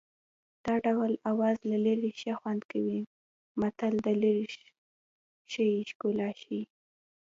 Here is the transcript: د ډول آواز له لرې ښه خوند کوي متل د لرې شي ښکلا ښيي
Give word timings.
د 0.65 0.67
ډول 0.85 1.11
آواز 1.31 1.57
له 1.71 1.77
لرې 1.85 2.11
ښه 2.19 2.33
خوند 2.39 2.61
کوي 2.71 2.99
متل 3.61 3.93
د 4.05 4.07
لرې 4.21 4.45
شي 5.51 5.69
ښکلا 5.89 6.29
ښيي 6.41 6.61